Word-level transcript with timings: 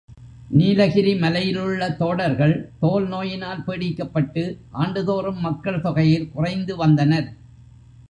நீலகிரி 0.49 1.11
மலையிலுள்ள 1.15 1.89
தோடர்கள் 1.91 2.55
தோல்நோயினால் 2.81 3.63
பீடிக்கப்பட்டு 3.67 4.45
ஆண்டுதோறும் 4.71 5.39
மக்கள் 5.39 5.81
தொகையில் 5.81 6.31
குறைந்துவந்தனர். 6.35 7.29